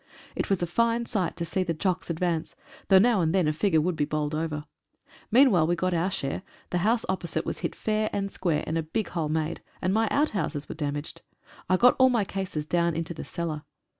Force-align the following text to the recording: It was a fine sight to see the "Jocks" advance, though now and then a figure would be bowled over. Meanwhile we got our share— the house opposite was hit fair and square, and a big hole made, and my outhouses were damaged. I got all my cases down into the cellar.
It 0.35 0.49
was 0.49 0.63
a 0.63 0.65
fine 0.65 1.05
sight 1.05 1.35
to 1.35 1.45
see 1.45 1.61
the 1.61 1.75
"Jocks" 1.75 2.09
advance, 2.09 2.55
though 2.87 2.97
now 2.97 3.21
and 3.21 3.35
then 3.35 3.47
a 3.47 3.53
figure 3.53 3.79
would 3.81 3.95
be 3.95 4.03
bowled 4.03 4.33
over. 4.33 4.65
Meanwhile 5.29 5.67
we 5.67 5.75
got 5.75 5.93
our 5.93 6.09
share— 6.09 6.41
the 6.71 6.79
house 6.79 7.05
opposite 7.07 7.45
was 7.45 7.59
hit 7.59 7.75
fair 7.75 8.09
and 8.11 8.31
square, 8.31 8.63
and 8.65 8.79
a 8.79 8.81
big 8.81 9.09
hole 9.09 9.29
made, 9.29 9.61
and 9.79 9.93
my 9.93 10.07
outhouses 10.09 10.67
were 10.67 10.73
damaged. 10.73 11.21
I 11.69 11.77
got 11.77 11.95
all 11.99 12.09
my 12.09 12.25
cases 12.25 12.65
down 12.65 12.95
into 12.95 13.13
the 13.13 13.23
cellar. 13.23 13.61